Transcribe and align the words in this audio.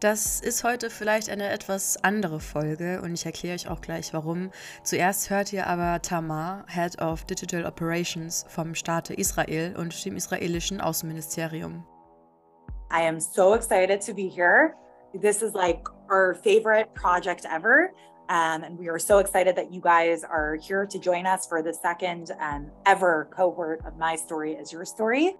Das 0.00 0.40
ist 0.40 0.62
heute 0.62 0.90
vielleicht 0.90 1.30
eine 1.30 1.48
etwas 1.48 1.96
andere 2.04 2.38
Folge 2.38 3.00
und 3.02 3.14
ich 3.14 3.24
erkläre 3.24 3.54
euch 3.54 3.70
auch 3.70 3.80
gleich 3.80 4.12
warum. 4.12 4.50
Zuerst 4.82 5.30
hört 5.30 5.54
ihr 5.54 5.66
aber 5.66 6.02
Tamar, 6.02 6.66
Head 6.68 7.00
of 7.00 7.24
Digital 7.24 7.64
Operations 7.64 8.44
vom 8.48 8.74
Staate 8.74 9.14
Israel 9.14 9.74
und 9.74 10.04
dem 10.04 10.16
israelischen 10.16 10.82
Außenministerium. 10.82 11.82
I 12.90 13.08
am 13.08 13.18
so 13.18 13.54
excited 13.54 14.04
to 14.04 14.12
be 14.12 14.28
here. 14.28 14.74
This 15.18 15.40
is 15.40 15.54
like 15.54 15.88
our 16.10 16.34
favorite 16.34 16.92
project 16.92 17.46
ever. 17.46 17.90
Um, 18.28 18.64
and 18.64 18.78
we 18.78 18.88
are 18.88 18.98
so 18.98 19.18
excited 19.18 19.56
that 19.56 19.72
you 19.72 19.80
guys 19.80 20.24
are 20.24 20.56
here 20.56 20.84
to 20.84 20.98
join 20.98 21.26
us 21.26 21.46
for 21.46 21.62
the 21.62 21.72
second 21.72 22.32
um, 22.38 22.70
ever 22.84 23.28
cohort 23.34 23.80
of 23.86 23.96
My 23.96 24.16
Story 24.16 24.52
is 24.52 24.72
Your 24.72 24.84
Story. 24.84 25.36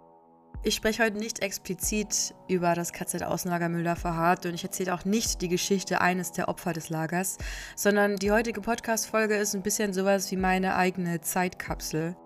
Ich 0.62 0.74
spreche 0.74 1.04
heute 1.04 1.18
nicht 1.18 1.42
explizit 1.42 2.34
über 2.48 2.74
das 2.74 2.92
KZ-Außenlager 2.92 3.68
Müller-Verhardt 3.68 4.46
und 4.46 4.54
ich 4.54 4.64
erzähle 4.64 4.94
auch 4.94 5.04
nicht 5.04 5.40
die 5.40 5.48
Geschichte 5.48 6.00
eines 6.00 6.32
der 6.32 6.48
Opfer 6.48 6.72
des 6.72 6.88
Lagers, 6.88 7.38
sondern 7.76 8.16
die 8.16 8.32
heutige 8.32 8.60
Podcast-Folge 8.60 9.36
ist 9.36 9.54
ein 9.54 9.62
bisschen 9.62 9.92
sowas 9.92 10.30
wie 10.32 10.36
meine 10.36 10.74
eigene 10.74 11.20
Zeitkapsel. 11.20 12.16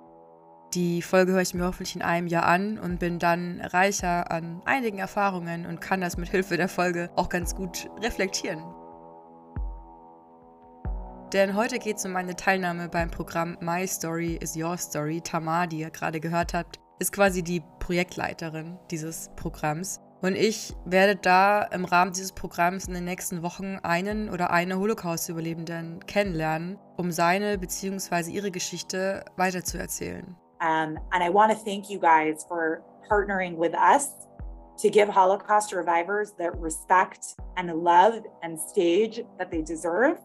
Die 0.72 1.02
Folge 1.02 1.32
höre 1.32 1.42
ich 1.42 1.52
mir 1.52 1.64
hoffentlich 1.64 1.96
in 1.96 2.02
einem 2.02 2.28
Jahr 2.28 2.46
an 2.46 2.78
und 2.78 3.00
bin 3.00 3.18
dann 3.18 3.60
reicher 3.60 4.30
an 4.30 4.62
einigen 4.64 4.98
Erfahrungen 4.98 5.66
und 5.66 5.80
kann 5.80 6.00
das 6.00 6.16
mit 6.16 6.28
Hilfe 6.28 6.56
der 6.56 6.68
Folge 6.68 7.10
auch 7.16 7.28
ganz 7.28 7.54
gut 7.54 7.90
reflektieren. 8.00 8.62
Denn 11.32 11.54
heute 11.54 11.78
geht 11.78 11.98
es 11.98 12.04
um 12.04 12.12
meine 12.12 12.36
Teilnahme 12.36 12.88
beim 12.88 13.10
Programm 13.10 13.58
My 13.60 13.86
Story 13.86 14.36
is 14.40 14.56
Your 14.56 14.76
Story. 14.76 15.20
Tamar, 15.20 15.66
die 15.66 15.80
ihr 15.80 15.90
gerade 15.90 16.20
gehört 16.20 16.54
habt, 16.54 16.80
ist 17.00 17.12
quasi 17.12 17.42
die 17.42 17.62
Projektleiterin 17.80 18.78
dieses 18.90 19.30
Programms. 19.34 20.00
Und 20.22 20.36
ich 20.36 20.74
werde 20.84 21.16
da 21.16 21.62
im 21.62 21.86
Rahmen 21.86 22.12
dieses 22.12 22.32
Programms 22.32 22.86
in 22.86 22.92
den 22.92 23.04
nächsten 23.04 23.42
Wochen 23.42 23.78
einen 23.82 24.28
oder 24.28 24.50
eine 24.50 24.78
Holocaust-Überlebenden 24.78 26.04
kennenlernen, 26.06 26.78
um 26.98 27.10
seine 27.10 27.56
bzw. 27.56 28.30
ihre 28.30 28.50
Geschichte 28.50 29.24
weiterzuerzählen. 29.36 30.36
Um, 30.60 30.98
and 31.10 31.24
I 31.24 31.30
want 31.32 31.50
to 31.50 31.58
thank 31.64 31.88
you 31.88 31.98
guys 31.98 32.44
for 32.46 32.82
partnering 33.08 33.56
with 33.58 33.72
us 33.72 34.10
to 34.82 34.90
give 34.90 35.08
Holocaust 35.08 35.70
survivors 35.70 36.34
the 36.36 36.50
respect 36.60 37.34
and 37.56 37.72
love 37.82 38.22
and 38.42 38.60
stage 38.60 39.24
that 39.38 39.50
they 39.50 39.62
deserve. 39.62 40.18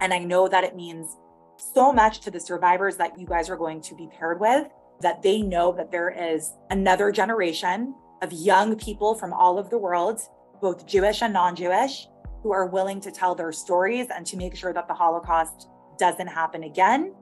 And 0.00 0.14
I 0.14 0.20
know 0.20 0.48
that 0.48 0.62
it 0.62 0.76
means 0.76 1.16
so 1.56 1.92
much 1.92 2.20
to 2.20 2.30
the 2.30 2.38
survivors 2.38 2.96
that 2.98 3.18
you 3.18 3.26
guys 3.26 3.50
are 3.50 3.56
going 3.56 3.80
to 3.80 3.96
be 3.96 4.08
paired 4.16 4.38
with 4.38 4.68
that 5.00 5.22
they 5.22 5.42
know 5.42 5.72
that 5.72 5.90
there 5.90 6.10
is 6.10 6.52
another 6.70 7.12
generation 7.12 7.94
of 8.22 8.32
young 8.32 8.76
people 8.76 9.14
from 9.14 9.32
all 9.32 9.58
over 9.58 9.68
the 9.68 9.78
world, 9.78 10.20
both 10.60 10.86
Jewish 10.86 11.22
and 11.22 11.32
non 11.32 11.54
Jewish, 11.54 12.08
who 12.42 12.52
are 12.52 12.66
willing 12.66 13.00
to 13.00 13.10
tell 13.10 13.34
their 13.34 13.52
stories 13.52 14.08
and 14.14 14.26
to 14.26 14.36
make 14.36 14.56
sure 14.56 14.72
that 14.72 14.88
the 14.88 14.94
Holocaust 14.94 15.68
doesn't 15.98 16.28
happen 16.28 16.64
again. 16.64 17.14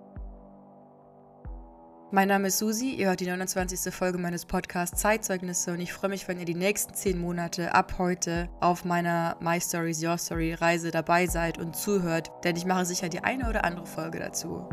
Mein 2.13 2.29
Name 2.29 2.47
ist 2.47 2.59
Susi, 2.59 2.95
ihr 2.95 3.09
hört 3.09 3.19
die 3.19 3.27
29. 3.27 3.93
Folge 3.93 4.17
meines 4.17 4.47
Podcasts 4.47 5.01
Zeitzeugnisse 5.01 5.73
und 5.73 5.81
ich 5.81 5.93
freue 5.93 6.11
mich, 6.11 6.29
wenn 6.29 6.39
ihr 6.39 6.45
die 6.45 6.55
nächsten 6.55 6.95
10 6.95 7.19
Monate 7.21 7.75
ab 7.75 7.95
heute 7.99 8.49
auf 8.61 8.85
meiner 8.85 9.37
My 9.41 9.61
Stories 9.61 10.03
Your 10.05 10.17
Story 10.17 10.55
Reise 10.55 10.93
dabei 10.93 11.27
seid 11.27 11.59
und 11.59 11.75
zuhört, 11.75 12.31
denn 12.45 12.55
ich 12.55 12.65
mache 12.65 12.87
sicher 12.87 13.09
die 13.09 13.25
eine 13.25 13.49
oder 13.49 13.65
andere 13.65 13.87
Folge 13.87 14.21
dazu. 14.21 14.69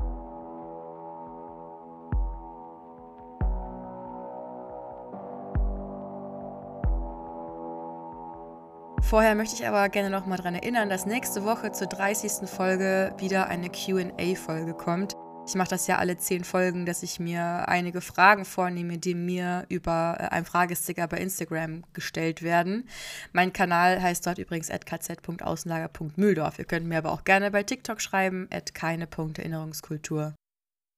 Vorher 9.14 9.36
möchte 9.36 9.54
ich 9.54 9.68
aber 9.68 9.90
gerne 9.90 10.10
noch 10.10 10.26
mal 10.26 10.38
daran 10.38 10.56
erinnern, 10.56 10.90
dass 10.90 11.06
nächste 11.06 11.44
Woche 11.46 11.72
zur 11.72 11.86
30. 11.86 12.50
Folge 12.50 13.14
wieder 13.20 13.48
eine 13.48 13.70
QA-Folge 13.70 14.74
kommt. 14.74 15.14
Ich 15.48 15.54
mache 15.54 15.70
das 15.70 15.86
ja 15.86 16.00
alle 16.00 16.18
zehn 16.18 16.44
Folgen, 16.44 16.88
dass 16.88 17.04
ich 17.04 17.20
mir 17.20 17.68
einige 17.68 18.02
Fragen 18.02 18.44
vornehme, 18.44 18.98
die 18.98 19.14
mir 19.14 19.68
über 19.70 20.18
äh, 20.18 20.24
einen 20.30 20.48
Fragesticker 20.48 21.08
bei 21.08 21.18
Instagram 21.20 21.84
gestellt 21.94 22.42
werden. 22.42 22.90
Mein 23.34 23.54
Kanal 23.54 24.02
heißt 24.02 24.26
dort 24.26 24.40
übrigens 24.40 24.70
kz.außenlager.mühldorf. 24.70 26.58
Ihr 26.58 26.66
könnt 26.66 26.88
mir 26.88 26.98
aber 26.98 27.12
auch 27.12 27.24
gerne 27.24 27.52
bei 27.52 27.62
TikTok 27.62 28.02
schreiben, 28.02 28.50
keine.erinnerungskultur. 28.74 30.34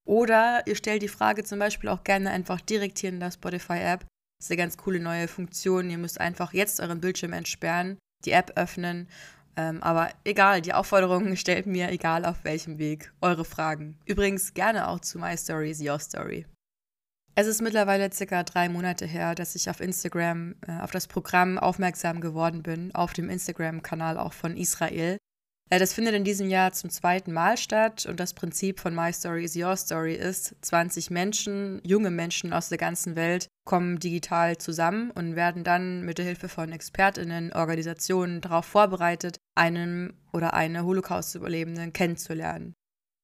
Oder 0.07 0.65
ihr 0.67 0.77
stellt 0.77 1.01
die 1.01 1.09
Frage 1.09 1.43
zum 1.43 1.59
Beispiel 1.59 1.89
auch 1.89 2.05
gerne 2.05 2.29
einfach 2.29 2.61
direkt 2.61 2.99
hier 2.99 3.09
in 3.09 3.19
der 3.19 3.31
Spotify-App. 3.31 4.05
Das 4.39 4.45
ist 4.45 4.51
eine 4.51 4.57
ganz 4.57 4.77
coole 4.77 5.01
neue 5.01 5.27
Funktion. 5.27 5.89
Ihr 5.89 5.97
müsst 5.97 6.21
einfach 6.21 6.53
jetzt 6.53 6.79
euren 6.79 7.01
Bildschirm 7.01 7.33
entsperren 7.33 7.97
die 8.25 8.31
App 8.31 8.53
öffnen. 8.55 9.07
Ähm, 9.57 9.81
aber 9.81 10.09
egal, 10.23 10.61
die 10.61 10.73
Aufforderung 10.73 11.35
stellt 11.35 11.65
mir, 11.65 11.89
egal 11.89 12.25
auf 12.25 12.43
welchem 12.43 12.77
Weg, 12.77 13.13
eure 13.21 13.45
Fragen. 13.45 13.97
Übrigens 14.05 14.53
gerne 14.53 14.87
auch 14.87 14.99
zu 14.99 15.17
My 15.17 15.37
Story 15.37 15.71
is 15.71 15.81
Your 15.81 15.99
Story. 15.99 16.45
Es 17.37 17.47
ist 17.47 17.61
mittlerweile 17.61 18.11
circa 18.13 18.43
drei 18.43 18.69
Monate 18.69 19.05
her, 19.05 19.35
dass 19.35 19.55
ich 19.55 19.69
auf 19.69 19.81
Instagram 19.81 20.55
äh, 20.65 20.79
auf 20.79 20.91
das 20.91 21.07
Programm 21.07 21.57
aufmerksam 21.57 22.21
geworden 22.21 22.63
bin, 22.63 22.95
auf 22.95 23.11
dem 23.11 23.29
Instagram-Kanal 23.29 24.17
auch 24.17 24.31
von 24.31 24.55
Israel. 24.55 25.17
Äh, 25.69 25.79
das 25.79 25.93
findet 25.93 26.13
in 26.13 26.23
diesem 26.23 26.49
Jahr 26.49 26.71
zum 26.73 26.89
zweiten 26.89 27.33
Mal 27.33 27.57
statt 27.57 28.05
und 28.05 28.19
das 28.19 28.33
Prinzip 28.33 28.79
von 28.79 28.95
My 28.95 29.11
Story 29.11 29.43
is 29.43 29.55
Your 29.55 29.75
Story 29.75 30.13
ist, 30.13 30.55
20 30.61 31.09
Menschen, 31.09 31.81
junge 31.83 32.11
Menschen 32.11 32.53
aus 32.53 32.69
der 32.69 32.77
ganzen 32.77 33.15
Welt 33.15 33.47
kommen 33.65 33.99
digital 33.99 34.57
zusammen 34.57 35.11
und 35.11 35.35
werden 35.35 35.63
dann 35.63 36.01
mit 36.01 36.17
der 36.17 36.25
Hilfe 36.25 36.49
von 36.49 36.71
Expertinnen, 36.71 37.53
Organisationen 37.53 38.41
darauf 38.41 38.65
vorbereitet, 38.65 39.37
einen 39.55 40.13
oder 40.31 40.53
eine 40.53 40.85
Holocaust-Überlebenden 40.85 41.93
kennenzulernen. 41.93 42.73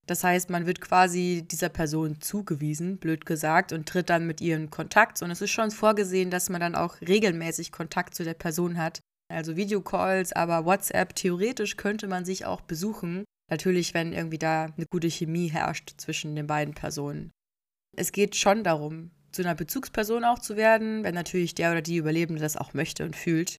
Das 0.08 0.23
heißt, 0.23 0.50
man 0.50 0.66
wird 0.66 0.81
quasi 0.81 1.46
dieser 1.50 1.69
Person 1.69 2.19
zugewiesen, 2.22 2.97
blöd 2.97 3.25
gesagt, 3.25 3.72
und 3.72 3.88
tritt 3.88 4.09
dann 4.09 4.25
mit 4.25 4.41
ihr 4.41 4.56
in 4.56 4.72
Kontakt. 4.72 5.22
Und 5.22 5.29
es 5.29 5.41
ist 5.41 5.52
schon 5.52 5.69
vorgesehen, 5.69 6.31
dass 6.31 6.50
man 6.50 6.59
dann 6.59 6.75
auch 6.75 7.00
regelmäßig 7.02 7.72
Kontakt 7.72 8.16
zu 8.16 8.23
der 8.23 8.34
Person 8.34 8.78
hat, 8.78 9.00
also 9.31 9.56
Videocalls, 9.56 10.34
aber 10.34 10.66
WhatsApp, 10.66 11.16
theoretisch 11.16 11.78
könnte 11.78 12.08
man 12.08 12.25
sich 12.25 12.46
auch 12.46 12.62
besuchen. 12.62 13.24
Natürlich, 13.50 13.94
wenn 13.94 14.14
irgendwie 14.14 14.38
da 14.38 14.66
eine 14.66 14.86
gute 14.90 15.09
Chemie 15.09 15.47
herrscht 15.47 15.94
zwischen 15.97 16.36
den 16.36 16.47
beiden 16.47 16.74
Personen. 16.74 17.31
Es 17.97 18.12
geht 18.12 18.36
schon 18.36 18.64
darum, 18.64 19.12
zu 19.31 19.41
einer 19.41 19.56
Bezugsperson 19.56 20.24
auch 20.24 20.40
zu 20.40 20.56
werden, 20.56 21.03
wenn 21.03 21.16
natürlich 21.16 21.56
der 21.56 21.72
oder 21.72 21.81
die 21.81 21.97
Überlebende 21.97 22.41
das 22.41 22.58
auch 22.58 22.74
möchte 22.74 23.03
und 23.03 23.16
fühlt. 23.16 23.58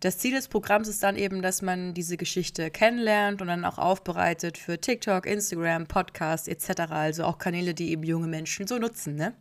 Das 0.00 0.18
Ziel 0.18 0.32
des 0.32 0.48
Programms 0.48 0.88
ist 0.88 1.02
dann 1.04 1.16
eben, 1.16 1.42
dass 1.42 1.62
man 1.62 1.94
diese 1.94 2.16
Geschichte 2.16 2.72
kennenlernt 2.72 3.40
und 3.40 3.46
dann 3.46 3.64
auch 3.64 3.78
aufbereitet 3.78 4.58
für 4.58 4.80
TikTok, 4.80 5.26
Instagram, 5.26 5.86
Podcast 5.86 6.48
etc. 6.48 6.90
Also 6.90 7.24
auch 7.24 7.38
Kanäle, 7.38 7.72
die 7.72 7.92
eben 7.92 8.02
junge 8.02 8.26
Menschen 8.26 8.66
so 8.66 8.78
nutzen, 8.78 9.14
ne? 9.14 9.34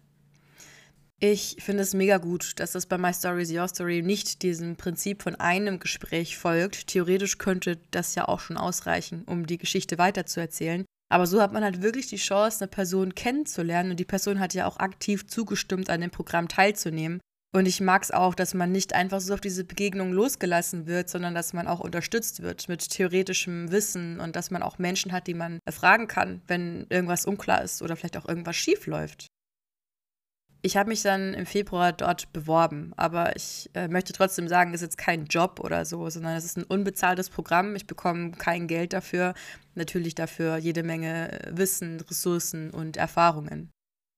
Ich 1.24 1.58
finde 1.60 1.84
es 1.84 1.94
mega 1.94 2.18
gut, 2.18 2.60
dass 2.60 2.72
das 2.72 2.88
bei 2.88 2.98
My 2.98 3.14
Story 3.14 3.44
is 3.44 3.52
Your 3.52 3.68
Story 3.68 4.02
nicht 4.02 4.42
diesem 4.42 4.76
Prinzip 4.76 5.22
von 5.22 5.36
einem 5.36 5.78
Gespräch 5.80 6.36
folgt. 6.36 6.88
Theoretisch 6.88 7.38
könnte 7.38 7.78
das 7.92 8.16
ja 8.16 8.28
auch 8.28 8.40
schon 8.40 8.58
ausreichen, 8.58 9.24
um 9.28 9.46
die 9.46 9.60
Geschichte 9.60 10.00
weiterzuerzählen. 10.00 10.84
Aber 11.14 11.28
so 11.28 11.40
hat 11.40 11.54
man 11.54 11.64
halt 11.64 11.84
wirklich 11.84 12.08
die 12.08 12.16
Chance, 12.16 12.62
eine 12.62 12.70
Person 12.70 13.14
kennenzulernen 13.14 13.92
und 13.92 14.00
die 14.00 14.06
Person 14.06 14.40
hat 14.40 14.56
ja 14.56 14.66
auch 14.66 14.78
aktiv 14.78 15.28
zugestimmt, 15.28 15.92
an 15.92 16.02
dem 16.02 16.10
Programm 16.10 16.48
teilzunehmen. 16.48 17.20
Und 17.54 17.68
ich 17.68 17.82
mag 17.82 18.02
es 18.02 18.10
auch, 18.10 18.34
dass 18.34 18.56
man 18.56 18.72
nicht 18.72 18.94
einfach 18.94 19.22
so 19.22 19.36
auf 19.36 19.42
diese 19.42 19.64
Begegnung 19.64 20.14
losgelassen 20.14 20.88
wird, 20.88 21.08
sondern 21.08 21.36
dass 21.36 21.54
man 21.54 21.68
auch 21.68 21.82
unterstützt 21.82 22.42
wird 22.42 22.68
mit 22.68 22.90
theoretischem 22.90 23.72
Wissen 23.72 24.20
und 24.20 24.36
dass 24.36 24.50
man 24.50 24.64
auch 24.64 24.80
Menschen 24.80 25.12
hat, 25.12 25.28
die 25.28 25.36
man 25.36 25.60
fragen 25.70 26.08
kann, 26.08 26.42
wenn 26.48 26.88
irgendwas 26.90 27.28
unklar 27.28 27.62
ist 27.62 27.84
oder 27.84 27.96
vielleicht 27.96 28.18
auch 28.18 28.28
irgendwas 28.28 28.56
schief 28.56 28.88
läuft. 28.88 29.28
Ich 30.64 30.78
habe 30.78 30.90
mich 30.90 31.02
dann 31.02 31.34
im 31.34 31.48
Februar 31.48 31.92
dort 31.92 32.32
beworben, 32.34 32.94
aber 32.96 33.36
ich 33.36 33.70
äh, 33.74 33.88
möchte 33.88 34.14
trotzdem 34.14 34.48
sagen, 34.48 34.74
es 34.74 34.82
ist 34.82 34.94
jetzt 34.94 34.98
kein 34.98 35.26
Job 35.26 35.60
oder 35.60 35.86
so, 35.86 36.08
sondern 36.10 36.36
es 36.36 36.46
ist 36.46 36.58
ein 36.58 36.64
unbezahltes 36.64 37.32
Programm. 37.32 37.76
Ich 37.76 37.88
bekomme 37.88 38.32
kein 38.32 38.68
Geld 38.68 38.94
dafür, 38.94 39.34
natürlich 39.74 40.14
dafür 40.14 40.58
jede 40.58 40.84
Menge 40.84 41.40
Wissen, 41.50 42.00
Ressourcen 42.02 42.70
und 42.70 42.96
Erfahrungen. 42.96 43.72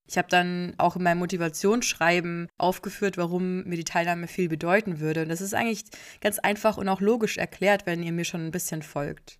Ich 0.06 0.18
habe 0.18 0.28
dann 0.28 0.74
auch 0.78 0.98
in 0.98 1.04
meinem 1.04 1.20
Motivationsschreiben 1.20 2.50
aufgeführt, 2.58 3.18
warum 3.18 3.64
mir 3.64 3.78
die 3.78 3.86
Teilnahme 3.86 4.28
viel 4.28 4.50
bedeuten 4.50 5.00
würde. 5.00 5.22
Und 5.22 5.30
das 5.30 5.40
ist 5.40 5.54
eigentlich 5.54 5.86
ganz 6.20 6.40
einfach 6.40 6.76
und 6.78 6.90
auch 6.90 7.00
logisch 7.00 7.38
erklärt, 7.38 7.86
wenn 7.86 8.04
ihr 8.04 8.12
mir 8.12 8.26
schon 8.26 8.46
ein 8.46 8.52
bisschen 8.52 8.82
folgt. 8.82 9.40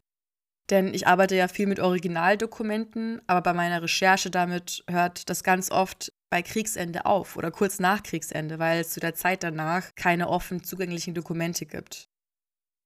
Denn 0.70 0.94
ich 0.94 1.06
arbeite 1.06 1.36
ja 1.36 1.50
viel 1.50 1.68
mit 1.68 1.82
Originaldokumenten, 1.82 3.22
aber 3.28 3.42
bei 3.42 3.54
meiner 3.54 3.82
Recherche 3.82 4.32
damit 4.32 4.86
hört 4.90 5.30
das 5.30 5.44
ganz 5.44 5.70
oft 5.70 6.14
bei 6.34 6.42
Kriegsende 6.42 7.06
auf 7.06 7.38
oder 7.38 7.52
kurz 7.52 7.78
nach 7.78 8.02
Kriegsende, 8.02 8.58
weil 8.58 8.80
es 8.80 8.90
zu 8.90 9.00
der 9.00 9.14
Zeit 9.14 9.44
danach 9.44 9.94
keine 9.94 10.30
offen 10.30 10.64
zugänglichen 10.64 11.14
Dokumente 11.14 11.68
gibt. 11.68 12.10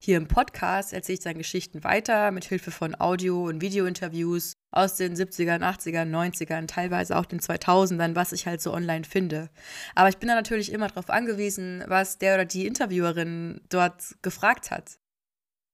Hier 0.03 0.17
im 0.17 0.27
Podcast 0.27 0.91
erzähle 0.91 1.13
ich 1.13 1.23
dann 1.23 1.37
Geschichten 1.37 1.85
weiter 1.85 2.31
mit 2.31 2.43
Hilfe 2.43 2.71
von 2.71 2.99
Audio- 2.99 3.45
und 3.47 3.61
Videointerviews 3.61 4.51
aus 4.71 4.97
den 4.97 5.15
70ern, 5.15 5.61
80ern, 5.61 6.09
90ern, 6.09 6.67
teilweise 6.67 7.15
auch 7.17 7.25
den 7.25 7.39
2000ern, 7.39 8.15
was 8.15 8.33
ich 8.33 8.47
halt 8.47 8.61
so 8.61 8.73
online 8.73 9.05
finde. 9.05 9.49
Aber 9.95 10.09
ich 10.09 10.17
bin 10.17 10.27
da 10.27 10.35
natürlich 10.35 10.73
immer 10.73 10.89
darauf 10.89 11.09
angewiesen, 11.09 11.85
was 11.87 12.17
der 12.17 12.33
oder 12.33 12.43
die 12.43 12.67
Interviewerin 12.67 13.61
dort 13.69 14.17
gefragt 14.23 14.71
hat. 14.71 14.99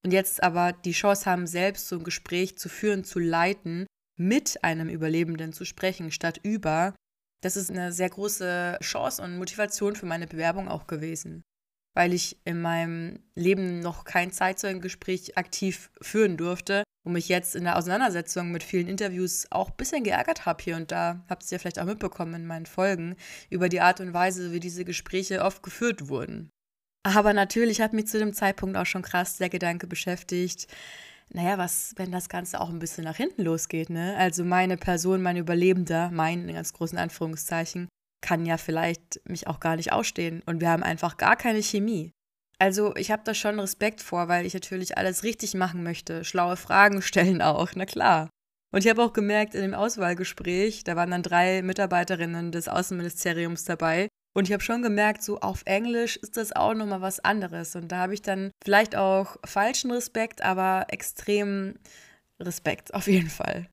und 0.06 0.14
jetzt 0.14 0.44
aber 0.44 0.74
die 0.74 0.92
Chance 0.92 1.28
haben, 1.28 1.48
selbst 1.48 1.88
so 1.88 1.96
ein 1.96 2.04
Gespräch 2.04 2.56
zu 2.56 2.70
führen, 2.70 3.04
zu 3.04 3.18
leiten, 3.18 3.88
mit 4.16 4.64
einem 4.64 4.90
Überlebenden 4.90 5.54
zu 5.54 5.66
sprechen, 5.66 6.12
statt 6.12 6.40
über, 6.44 6.94
das 7.44 7.58
ist 7.58 7.70
eine 7.70 7.92
sehr 7.92 8.10
große 8.10 8.78
Chance 8.82 9.22
und 9.22 9.38
Motivation 9.38 9.96
für 9.96 10.06
meine 10.06 10.28
Bewerbung 10.28 10.70
auch 10.70 10.88
gewesen. 10.88 11.44
Weil 11.94 12.14
ich 12.14 12.38
in 12.46 12.62
meinem 12.62 13.20
Leben 13.36 13.82
noch 13.82 14.06
kein 14.06 14.32
Zeitzeugengespräch 14.32 15.38
aktiv 15.38 15.92
führen 16.02 16.38
durfte 16.38 16.84
und 17.06 17.14
mich 17.14 17.28
jetzt 17.28 17.56
in 17.56 17.66
der 17.66 17.78
Auseinandersetzung 17.78 18.52
mit 18.52 18.64
vielen 18.64 18.88
Interviews 18.88 19.46
auch 19.52 19.70
ein 19.70 19.76
bisschen 19.76 20.04
geärgert 20.04 20.46
habe 20.46 20.64
hier 20.64 20.78
und 20.78 20.92
da, 20.92 21.24
habt 21.30 21.44
ihr 21.44 21.52
ja 21.52 21.60
vielleicht 21.60 21.80
auch 21.80 21.86
mitbekommen 21.86 22.34
in 22.34 22.48
meinen 22.48 22.66
Folgen, 22.66 23.18
über 23.50 23.68
die 23.68 23.82
Art 23.82 24.00
und 24.00 24.14
Weise, 24.14 24.54
wie 24.54 24.62
diese 24.62 24.86
Gespräche 24.86 25.44
oft 25.44 25.62
geführt 25.62 26.08
wurden. 26.08 26.50
Aber 27.06 27.34
natürlich 27.34 27.82
hat 27.82 27.92
mich 27.92 28.08
zu 28.08 28.18
dem 28.18 28.34
Zeitpunkt 28.34 28.78
auch 28.78 28.86
schon 28.86 29.02
krass 29.02 29.38
der 29.38 29.50
Gedanke 29.50 29.86
beschäftigt, 29.86 30.68
naja, 31.34 31.58
was, 31.58 31.94
wenn 31.98 32.12
das 32.12 32.30
Ganze 32.30 32.62
auch 32.62 32.70
ein 32.70 32.80
bisschen 32.80 33.04
nach 33.04 33.18
hinten 33.18 33.44
losgeht, 33.44 33.90
ne? 33.90 34.16
Also 34.18 34.46
meine 34.46 34.78
Person, 34.78 35.22
mein 35.22 35.38
Überlebender, 35.38 36.10
mein 36.12 36.48
in 36.48 36.56
ganz 36.56 36.74
großen 36.74 36.98
Anführungszeichen, 36.98 37.90
kann 38.22 38.46
ja 38.46 38.58
vielleicht 38.58 39.20
mich 39.28 39.48
auch 39.48 39.60
gar 39.60 39.76
nicht 39.76 39.92
ausstehen 39.92 40.42
und 40.46 40.62
wir 40.62 40.70
haben 40.70 40.84
einfach 40.84 41.18
gar 41.18 41.36
keine 41.36 41.62
Chemie. 41.62 42.12
Also 42.60 42.96
ich 42.96 43.12
habe 43.12 43.24
da 43.26 43.34
schon 43.34 43.60
Respekt 43.60 44.00
vor, 44.00 44.28
weil 44.30 44.46
ich 44.46 44.54
natürlich 44.54 44.98
alles 44.98 45.24
richtig 45.24 45.54
machen 45.56 45.84
möchte, 45.84 46.24
schlaue 46.24 46.56
Fragen 46.56 47.02
stellen 47.04 47.42
auch, 47.42 47.72
na 47.76 47.86
klar. 47.86 48.30
Und 48.72 48.86
ich 48.86 48.90
habe 48.90 49.04
auch 49.04 49.14
gemerkt 49.14 49.54
in 49.54 49.62
dem 49.62 49.74
Auswahlgespräch, 49.74 50.84
da 50.84 50.96
waren 50.96 51.12
dann 51.12 51.22
drei 51.22 51.62
Mitarbeiterinnen 51.62 52.52
des 52.52 52.68
Außenministeriums 52.68 53.66
dabei, 53.66 54.08
und 54.34 54.48
ich 54.48 54.54
habe 54.54 54.64
schon 54.64 54.82
gemerkt, 54.82 55.24
so 55.24 55.40
auf 55.40 55.62
Englisch 55.66 56.18
ist 56.18 56.38
das 56.38 56.56
auch 56.56 56.74
nochmal 56.74 57.02
was 57.02 57.20
anderes. 57.20 57.76
Und 57.76 57.92
da 57.92 57.98
habe 57.98 58.14
ich 58.14 58.22
dann 58.22 58.52
vielleicht 58.64 58.96
auch 58.96 59.38
falschen 59.46 59.92
Respekt, 59.92 60.42
aber 60.42 60.88
extrem 60.90 61.76
Respekt, 62.40 62.94
auf 62.94 63.08
jeden 63.08 63.30
Fall. 63.30 63.68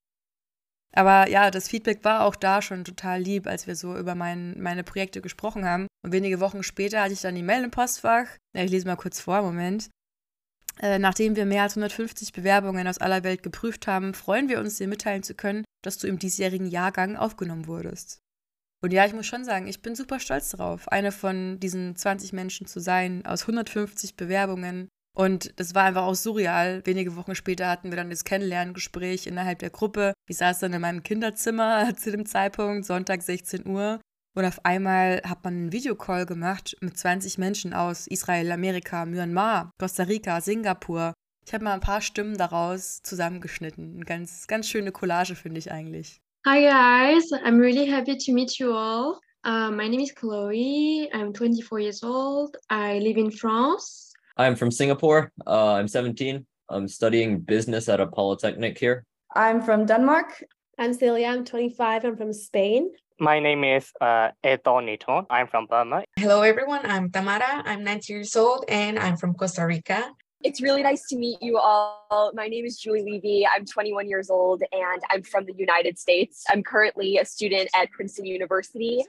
Aber 0.93 1.29
ja, 1.29 1.51
das 1.51 1.69
Feedback 1.69 2.03
war 2.03 2.25
auch 2.25 2.35
da 2.35 2.61
schon 2.61 2.83
total 2.83 3.21
lieb, 3.21 3.47
als 3.47 3.65
wir 3.65 3.75
so 3.75 3.97
über 3.97 4.13
mein, 4.13 4.61
meine 4.61 4.83
Projekte 4.83 5.21
gesprochen 5.21 5.65
haben. 5.65 5.87
Und 6.03 6.11
wenige 6.11 6.39
Wochen 6.39 6.63
später 6.63 7.01
hatte 7.01 7.13
ich 7.13 7.21
dann 7.21 7.35
die 7.35 7.43
Mail 7.43 7.63
im 7.63 7.71
Postfach. 7.71 8.27
Ja, 8.55 8.63
ich 8.63 8.71
lese 8.71 8.87
mal 8.87 8.97
kurz 8.97 9.19
vor, 9.19 9.41
Moment. 9.41 9.89
Äh, 10.79 10.99
nachdem 10.99 11.35
wir 11.35 11.45
mehr 11.45 11.63
als 11.63 11.73
150 11.73 12.33
Bewerbungen 12.33 12.87
aus 12.87 12.97
aller 12.97 13.23
Welt 13.23 13.41
geprüft 13.41 13.87
haben, 13.87 14.13
freuen 14.13 14.49
wir 14.49 14.59
uns, 14.59 14.77
dir 14.77 14.87
mitteilen 14.87 15.23
zu 15.23 15.33
können, 15.33 15.63
dass 15.81 15.97
du 15.97 16.07
im 16.07 16.19
diesjährigen 16.19 16.67
Jahrgang 16.67 17.15
aufgenommen 17.15 17.67
wurdest. 17.67 18.19
Und 18.83 18.93
ja, 18.93 19.05
ich 19.05 19.13
muss 19.13 19.27
schon 19.27 19.45
sagen, 19.45 19.67
ich 19.67 19.81
bin 19.81 19.95
super 19.95 20.19
stolz 20.19 20.49
darauf, 20.49 20.87
eine 20.87 21.11
von 21.11 21.59
diesen 21.59 21.95
20 21.95 22.33
Menschen 22.33 22.65
zu 22.65 22.79
sein, 22.79 23.25
aus 23.25 23.43
150 23.43 24.15
Bewerbungen. 24.15 24.89
Und 25.15 25.59
das 25.59 25.75
war 25.75 25.83
einfach 25.83 26.03
auch 26.03 26.15
surreal. 26.15 26.81
Wenige 26.85 27.15
Wochen 27.15 27.35
später 27.35 27.69
hatten 27.69 27.91
wir 27.91 27.97
dann 27.97 28.09
das 28.09 28.23
Kennenlerngespräch 28.23 29.27
innerhalb 29.27 29.59
der 29.59 29.69
Gruppe. 29.69 30.13
Ich 30.27 30.37
saß 30.37 30.59
dann 30.59 30.73
in 30.73 30.81
meinem 30.81 31.03
Kinderzimmer 31.03 31.95
zu 31.97 32.11
dem 32.11 32.25
Zeitpunkt, 32.25 32.85
Sonntag 32.85 33.21
16 33.21 33.67
Uhr. 33.67 33.99
Und 34.33 34.45
auf 34.45 34.65
einmal 34.65 35.21
hat 35.25 35.43
man 35.43 35.53
einen 35.53 35.71
Videocall 35.73 36.25
gemacht 36.25 36.77
mit 36.79 36.97
20 36.97 37.37
Menschen 37.37 37.73
aus 37.73 38.07
Israel, 38.07 38.51
Amerika, 38.51 39.05
Myanmar, 39.05 39.71
Costa 39.77 40.03
Rica, 40.03 40.39
Singapur. 40.39 41.13
Ich 41.45 41.53
habe 41.53 41.65
mal 41.65 41.73
ein 41.73 41.81
paar 41.81 42.01
Stimmen 42.01 42.37
daraus 42.37 43.01
zusammengeschnitten. 43.03 43.95
Eine 43.95 44.05
ganz, 44.05 44.47
ganz 44.47 44.69
schöne 44.69 44.93
Collage, 44.93 45.35
finde 45.35 45.59
ich 45.59 45.71
eigentlich. 45.71 46.21
Hi 46.43 46.63
guys, 46.63 47.31
I'm 47.31 47.59
really 47.59 47.85
happy 47.85 48.15
to 48.15 48.33
meet 48.33 48.59
you 48.59 48.73
all. 48.73 49.19
Uh, 49.43 49.69
my 49.69 49.87
name 49.87 49.99
is 49.99 50.11
Chloe. 50.11 51.07
I'm 51.13 51.33
24 51.33 51.79
years 51.79 52.03
old. 52.03 52.57
I 52.67 52.97
live 52.97 53.17
in 53.17 53.29
France. 53.29 54.11
I'm 54.37 54.55
from 54.55 54.71
Singapore. 54.71 55.31
Uh, 55.45 55.73
I'm 55.73 55.87
17. 55.87 56.43
I'm 56.67 56.87
studying 56.87 57.41
business 57.41 57.87
at 57.89 57.99
a 57.99 58.07
polytechnic 58.07 58.79
here. 58.79 59.05
I'm 59.35 59.61
from 59.61 59.85
Denmark. 59.85 60.43
I'm 60.79 60.95
Celia. 60.95 61.27
I'm 61.27 61.45
25. 61.45 62.05
I'm 62.05 62.17
from 62.17 62.33
Spain. 62.33 62.89
My 63.19 63.39
name 63.39 63.63
is 63.63 63.91
uh, 64.01 64.29
Eto 64.43 64.83
Nito. 64.83 65.27
I'm 65.29 65.45
from 65.45 65.67
Burma. 65.67 66.05
Hello, 66.17 66.41
everyone. 66.41 66.81
I'm 66.85 67.11
Tamara. 67.11 67.61
I'm 67.65 67.83
19 67.83 68.15
years 68.15 68.35
old 68.35 68.65
and 68.67 68.97
I'm 68.97 69.15
from 69.15 69.35
Costa 69.35 69.63
Rica. 69.63 70.09
It's 70.43 70.61
really 70.61 70.81
nice 70.81 71.07
to 71.09 71.17
meet 71.17 71.37
you 71.41 71.57
all. 71.57 72.31
My 72.33 72.47
name 72.47 72.65
is 72.65 72.79
Julie 72.79 73.03
Levy. 73.03 73.45
I'm 73.45 73.65
21 73.65 74.09
years 74.09 74.29
old 74.29 74.63
and 74.71 75.01
I'm 75.11 75.21
from 75.21 75.45
the 75.45 75.53
United 75.53 75.99
States. 75.99 76.43
I'm 76.49 76.63
currently 76.63 77.17
a 77.19 77.25
student 77.25 77.69
at 77.75 77.91
Princeton 77.91 78.25
University. 78.25 79.05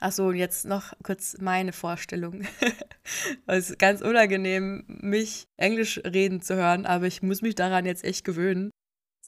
Achso, 0.00 0.28
und 0.28 0.36
jetzt 0.36 0.64
noch 0.64 0.92
kurz 1.02 1.36
meine 1.40 1.72
Vorstellung. 1.72 2.46
es 3.46 3.70
ist 3.70 3.78
ganz 3.80 4.00
unangenehm, 4.00 4.84
mich 4.86 5.48
Englisch 5.56 6.00
reden 6.04 6.40
zu 6.40 6.54
hören, 6.54 6.86
aber 6.86 7.06
ich 7.06 7.20
muss 7.22 7.42
mich 7.42 7.56
daran 7.56 7.84
jetzt 7.84 8.04
echt 8.04 8.24
gewöhnen. 8.24 8.70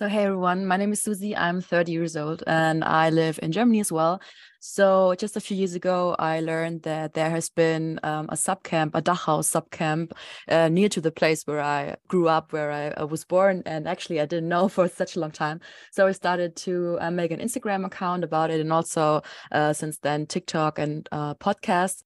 So, 0.01 0.09
hey 0.09 0.25
everyone, 0.25 0.65
my 0.65 0.79
name 0.79 0.93
is 0.93 1.03
Susie. 1.03 1.37
I'm 1.37 1.61
30 1.61 1.93
years 1.93 2.17
old 2.17 2.43
and 2.47 2.83
I 2.83 3.11
live 3.11 3.39
in 3.43 3.53
Germany 3.53 3.81
as 3.81 3.93
well. 3.93 4.23
So, 4.59 5.15
just 5.19 5.37
a 5.37 5.41
few 5.41 5.55
years 5.59 5.75
ago, 5.75 6.17
I 6.19 6.41
learned 6.41 6.85
that 6.85 7.13
there 7.13 7.29
has 7.29 7.51
been 7.51 8.01
um, 8.03 8.25
a 8.31 8.35
subcamp, 8.35 8.93
a 8.95 9.03
Dachau 9.03 9.43
subcamp, 9.45 10.13
uh, 10.49 10.71
near 10.71 10.89
to 10.89 11.03
the 11.03 11.11
place 11.11 11.43
where 11.47 11.61
I 11.61 11.97
grew 12.09 12.29
up, 12.29 12.55
where 12.55 12.73
I 12.73 12.89
uh, 12.93 13.05
was 13.09 13.27
born. 13.27 13.63
And 13.67 13.87
actually, 13.87 14.23
I 14.23 14.25
didn't 14.25 14.49
know 14.49 14.69
for 14.77 14.89
such 14.89 15.17
a 15.17 15.21
long 15.21 15.33
time. 15.33 15.61
So, 15.93 16.07
I 16.07 16.13
started 16.13 16.57
to 16.65 16.97
uh, 16.99 17.11
make 17.11 17.31
an 17.31 17.39
Instagram 17.41 17.85
account 17.85 18.25
about 18.25 18.51
it 18.51 18.59
and 18.59 18.73
also 18.73 19.21
uh, 19.53 19.75
since 19.75 19.99
then 19.99 20.25
TikTok 20.27 20.79
and 20.79 21.07
uh, 21.13 21.35
podcasts. 21.35 22.05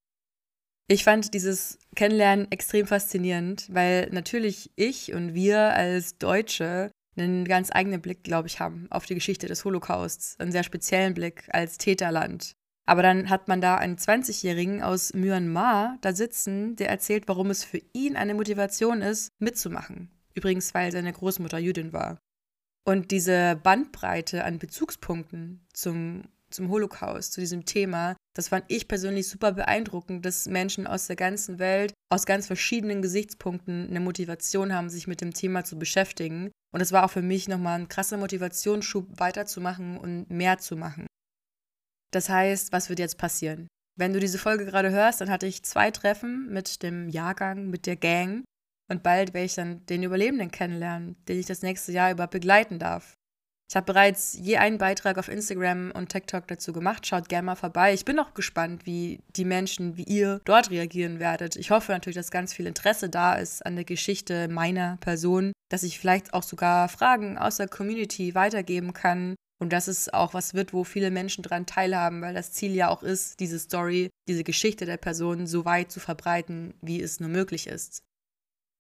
Ich 0.89 1.05
fand 1.05 1.33
dieses 1.33 1.79
Kennenlernen 1.95 2.51
extrem 2.51 2.89
faszinierend, 2.89 3.73
weil 3.73 4.09
natürlich 4.11 4.73
ich 4.75 5.15
und 5.15 5.33
wir 5.33 5.75
als 5.75 6.19
Deutsche 6.19 6.91
einen 7.17 7.45
ganz 7.45 7.71
eigenen 7.73 8.01
Blick, 8.01 8.25
glaube 8.25 8.49
ich, 8.49 8.61
haben 8.61 8.87
auf 8.91 9.07
die 9.07 9.15
Geschichte 9.15 9.47
des 9.47 9.65
Holocausts, 9.65 10.39
einen 10.39 10.53
sehr 10.53 10.65
speziellen 10.65 11.15
Blick 11.15 11.49
als 11.53 11.79
Täterland. 11.79 12.57
Aber 12.87 13.03
dann 13.03 13.31
hat 13.31 13.49
man 13.49 13.61
da 13.61 13.77
einen 13.77 13.97
20-Jährigen 13.97 14.83
aus 14.83 15.15
Myanmar 15.15 15.97
da 16.03 16.13
sitzen, 16.13 16.77
der 16.77 16.91
erzählt, 16.91 17.29
warum 17.29 17.51
es 17.51 17.65
für 17.65 17.81
ihn 17.93 18.17
eine 18.17 18.35
Motivation 18.35 19.01
ist, 19.01 19.31
mitzumachen. 19.39 20.11
Übrigens, 20.35 20.75
weil 20.75 20.93
seine 20.93 21.13
Großmutter 21.13 21.59
Jüdin 21.59 21.93
war. 21.93 22.19
Und 22.85 23.11
diese 23.11 23.59
Bandbreite 23.63 24.45
an 24.45 24.59
Bezugspunkten 24.59 25.67
zum 25.73 26.25
zum 26.55 26.69
Holocaust, 26.69 27.33
zu 27.33 27.41
diesem 27.41 27.65
Thema. 27.65 28.17
Das 28.37 28.49
fand 28.49 28.65
ich 28.69 28.89
persönlich 28.89 29.29
super 29.29 29.53
beeindruckend, 29.53 30.27
dass 30.27 30.47
Menschen 30.47 30.87
aus 30.87 31.07
der 31.07 31.17
ganzen 31.17 31.59
Welt, 31.61 31.95
aus 32.13 32.27
ganz 32.27 32.49
verschiedenen 32.49 33.01
Gesichtspunkten 33.01 33.89
eine 33.89 34.01
Motivation 34.01 34.75
haben, 34.75 34.91
sich 34.91 35.07
mit 35.07 35.21
dem 35.21 35.33
Thema 35.33 35.65
zu 35.65 35.79
beschäftigen. 35.79 36.51
Und 36.73 36.81
es 36.81 36.91
war 36.91 37.05
auch 37.05 37.11
für 37.11 37.23
mich 37.23 37.47
nochmal 37.47 37.79
ein 37.79 37.89
krasser 37.89 38.17
Motivationsschub, 38.17 39.21
weiterzumachen 39.21 39.97
und 39.97 40.29
mehr 40.31 40.59
zu 40.59 40.77
machen. 40.77 41.07
Das 42.13 42.29
heißt, 42.29 42.73
was 42.73 42.89
wird 42.89 42.99
jetzt 42.99 43.19
passieren? 43.19 43.69
Wenn 43.97 44.13
du 44.13 44.19
diese 44.19 44.39
Folge 44.39 44.65
gerade 44.65 44.91
hörst, 44.91 45.21
dann 45.21 45.31
hatte 45.31 45.47
ich 45.47 45.63
zwei 45.63 45.93
Treffen 45.93 46.53
mit 46.53 46.83
dem 46.83 47.09
Jahrgang, 47.09 47.71
mit 47.71 47.87
der 47.87 47.97
Gang. 47.97 48.45
Und 48.91 49.05
bald 49.05 49.33
werde 49.33 49.47
ich 49.47 49.55
dann 49.55 49.87
den 49.87 50.03
Überlebenden 50.03 50.51
kennenlernen, 50.51 51.17
den 51.27 51.39
ich 51.39 51.47
das 51.47 51.63
nächste 51.63 51.93
Jahr 51.93 52.11
über 52.11 52.27
begleiten 52.27 52.81
darf. 52.81 53.15
Ich 53.75 53.77
habe 53.77 53.93
bereits 53.93 54.39
je 54.41 54.59
einen 54.59 54.79
Beitrag 54.79 55.19
auf 55.19 55.27
Instagram 55.27 55.91
und 55.91 56.09
TikTok 56.09 56.47
dazu 56.47 56.73
gemacht. 56.73 57.09
Schaut 57.09 57.29
gerne 57.29 57.47
mal 57.47 57.57
vorbei. 57.57 57.93
Ich 57.93 58.05
bin 58.05 58.21
auch 58.21 58.33
gespannt, 58.33 58.87
wie 58.87 59.19
die 59.35 59.45
Menschen, 59.45 59.97
wie 59.97 60.05
ihr 60.05 60.41
dort 60.45 60.71
reagieren 60.71 61.19
werdet. 61.19 61.57
Ich 61.57 61.73
hoffe 61.73 61.91
natürlich, 61.91 62.15
dass 62.15 62.31
ganz 62.31 62.55
viel 62.55 62.69
Interesse 62.69 63.09
da 63.09 63.35
ist 63.35 63.67
an 63.67 63.75
der 63.75 63.85
Geschichte 63.85 64.47
meiner 64.47 64.97
Person, 64.99 65.51
dass 65.73 65.83
ich 65.83 65.99
vielleicht 65.99 66.35
auch 66.35 66.45
sogar 66.45 66.89
Fragen 66.89 67.37
aus 67.37 67.57
der 67.57 67.67
Community 67.67 68.37
weitergeben 68.37 68.93
kann. 68.93 69.35
Und 69.61 69.73
dass 69.73 69.89
es 69.89 70.13
auch 70.13 70.35
was 70.35 70.55
wird, 70.55 70.73
wo 70.73 70.85
viele 70.85 71.11
Menschen 71.11 71.43
daran 71.43 71.67
teilhaben, 71.67 72.23
weil 72.23 72.35
das 72.35 72.53
Ziel 72.53 72.77
ja 72.77 72.91
auch 72.91 73.03
ist, 73.03 73.41
diese 73.41 73.59
Story, 73.59 74.11
diese 74.29 74.45
Geschichte 74.45 74.87
der 74.87 74.99
Person 74.99 75.49
so 75.49 75.65
weit 75.65 75.91
zu 75.91 75.99
verbreiten, 75.99 76.75
wie 76.81 77.03
es 77.03 77.19
nur 77.19 77.31
möglich 77.31 77.67
ist. 77.67 78.05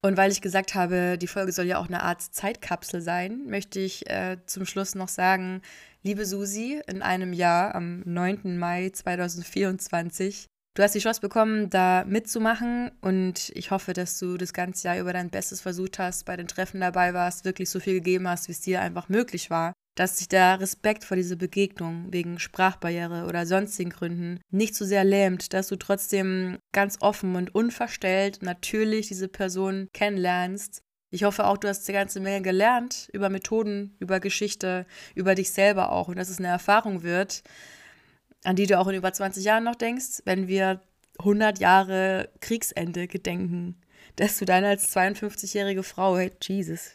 Und 0.04 0.18
weil 0.18 0.30
ich 0.30 0.42
gesagt 0.42 0.75
habe, 0.75 1.16
die 1.16 1.26
Folge 1.26 1.50
soll 1.50 1.64
ja 1.64 1.78
auch 1.78 1.88
eine 1.88 2.02
Art 2.02 2.20
Zeitkapsel 2.20 3.00
sein, 3.00 3.46
möchte 3.46 3.80
ich 3.80 4.06
äh, 4.11 4.37
zum 4.44 4.66
Schluss 4.66 4.94
noch 4.94 5.08
sagen, 5.08 5.62
liebe 6.02 6.26
Susi, 6.26 6.78
in 6.87 7.00
einem 7.00 7.32
Jahr, 7.32 7.75
am 7.75 8.02
9. 8.04 8.58
Mai 8.58 8.90
2024, 8.90 10.44
du 10.75 10.82
hast 10.82 10.94
die 10.94 10.99
Chance 10.99 11.23
bekommen, 11.23 11.70
da 11.70 12.04
mitzumachen 12.06 12.90
und 13.00 13.50
ich 13.54 13.70
hoffe, 13.70 13.94
dass 13.94 14.18
du 14.18 14.37
das 14.37 14.52
ganze 14.52 14.88
Jahr 14.88 14.99
über 14.99 15.14
dein 15.14 15.30
Bestes 15.30 15.62
versucht 15.62 15.99
hast, 15.99 16.26
bei 16.26 16.37
den 16.37 16.49
Treffen 16.49 16.82
dabei 16.82 17.14
warst, 17.14 17.46
wirklich 17.46 17.70
so 17.70 17.80
viel 17.80 17.94
gegeben 17.94 18.28
hast, 18.28 18.49
wie 18.49 18.52
es 18.52 18.61
dir 18.61 18.82
einfach 18.82 19.08
möglich 19.08 19.49
war 19.49 19.73
dass 19.95 20.19
sich 20.19 20.29
der 20.29 20.61
Respekt 20.61 21.05
vor 21.05 21.17
diese 21.17 21.37
Begegnung 21.37 22.07
wegen 22.11 22.39
Sprachbarriere 22.39 23.27
oder 23.27 23.47
sonstigen 23.47 23.91
Gründen 23.91 24.41
nicht 24.51 24.75
so 24.75 24.85
sehr 24.85 25.05
lähmt, 25.05 25.53
dass 25.53 25.69
du 25.69 25.77
trotzdem 25.77 26.59
ganz 26.73 26.99
offen 27.01 27.37
und 27.37 27.55
unverstellt 27.55 28.43
natürlich 28.43 29.09
diese 29.09 29.29
Person 29.29 29.89
kennenlernst. 29.93 30.83
Ich 31.11 31.23
hoffe 31.23 31.47
auch, 31.47 31.57
du 31.57 31.69
hast 31.69 31.89
eine 31.89 31.99
ganze 31.99 32.19
Menge 32.19 32.43
gelernt 32.43 33.09
über 33.13 33.29
Methoden, 33.29 33.97
über 34.01 34.19
Geschichte, 34.19 34.85
über 35.15 35.37
dich 35.37 35.53
selber 35.53 35.93
auch 35.93 36.09
und 36.09 36.17
dass 36.17 36.29
es 36.29 36.39
eine 36.39 36.49
Erfahrung 36.49 37.05
wird, 37.05 37.45
an 38.43 38.57
die 38.57 38.67
du 38.67 38.79
auch 38.79 38.89
in 38.89 38.97
über 38.97 39.13
20 39.13 39.45
Jahren 39.45 39.65
noch 39.65 39.77
denkst, 39.77 40.23
wenn 40.25 40.49
wir 40.49 40.81
100 41.21 41.61
Jahre 41.61 42.31
Kriegsende 42.41 43.07
gedenken 43.07 43.81
dass 44.16 44.38
du 44.38 44.44
dann 44.44 44.64
als 44.64 44.94
52-jährige 44.94 45.82
Frau, 45.82 46.16
hey, 46.16 46.32
Jesus, 46.40 46.92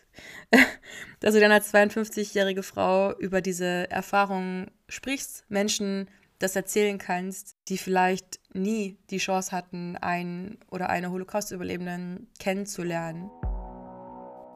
dass 1.20 1.34
du 1.34 1.40
dann 1.40 1.52
als 1.52 1.74
52-jährige 1.74 2.64
Frau 2.64 3.18
über 3.18 3.42
diese 3.42 3.90
Erfahrungen 3.92 4.72
sprichst, 4.88 5.46
Menschen 5.50 6.10
das 6.40 6.56
erzählen 6.56 6.98
kannst, 6.98 7.58
die 7.68 7.78
vielleicht 7.78 8.40
nie 8.54 8.98
die 9.10 9.18
Chance 9.18 9.52
hatten, 9.52 9.98
einen 9.98 10.58
oder 10.72 10.90
eine 10.90 11.12
Holocaust-Überlebenden 11.12 12.28
kennenzulernen. 12.40 13.30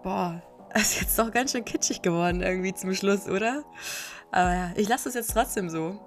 Boah, 0.01 0.41
das 0.73 0.93
ist 0.93 1.01
jetzt 1.01 1.19
doch 1.19 1.31
ganz 1.31 1.51
schön 1.51 1.65
kitschig 1.65 2.01
geworden 2.01 2.41
irgendwie 2.41 2.73
zum 2.73 2.93
Schluss, 2.93 3.27
oder? 3.27 3.63
Aber 4.31 4.53
ja, 4.53 4.73
ich 4.75 4.87
lasse 4.87 5.09
es 5.09 5.15
jetzt 5.15 5.33
trotzdem 5.33 5.69
so. 5.69 5.99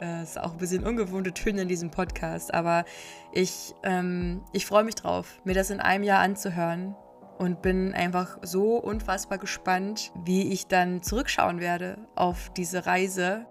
Es 0.00 0.30
ist 0.30 0.40
auch 0.40 0.52
ein 0.52 0.58
bisschen 0.58 0.86
ungewohnte 0.86 1.32
Töne 1.32 1.62
in 1.62 1.68
diesem 1.68 1.90
Podcast, 1.90 2.54
aber 2.54 2.84
ich, 3.32 3.74
ähm, 3.82 4.42
ich 4.52 4.64
freue 4.66 4.84
mich 4.84 4.94
drauf, 4.94 5.40
mir 5.44 5.54
das 5.54 5.70
in 5.70 5.80
einem 5.80 6.04
Jahr 6.04 6.20
anzuhören 6.20 6.94
und 7.38 7.62
bin 7.62 7.94
einfach 7.94 8.38
so 8.42 8.76
unfassbar 8.76 9.38
gespannt, 9.38 10.12
wie 10.24 10.52
ich 10.52 10.66
dann 10.66 11.02
zurückschauen 11.02 11.60
werde 11.60 11.98
auf 12.14 12.50
diese 12.56 12.86
Reise. 12.86 13.46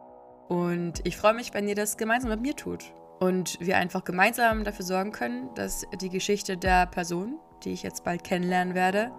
Und 0.47 1.01
ich 1.05 1.17
freue 1.17 1.33
mich, 1.33 1.53
wenn 1.53 1.67
ihr 1.67 1.75
das 1.75 1.97
gemeinsam 1.97 2.29
mit 2.31 2.41
mir 2.41 2.55
tut 2.55 2.93
und 3.19 3.57
wir 3.59 3.77
einfach 3.77 4.03
gemeinsam 4.03 4.63
dafür 4.63 4.85
sorgen 4.85 5.11
können, 5.11 5.49
dass 5.55 5.85
die 5.99 6.09
Geschichte 6.09 6.57
der 6.57 6.85
Person, 6.85 7.39
die 7.63 7.71
ich 7.71 7.83
jetzt 7.83 8.03
bald 8.03 8.23
kennenlernen 8.23 8.75
werde, 8.75 9.11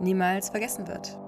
niemals 0.00 0.50
vergessen 0.50 0.86
wird. 0.86 1.18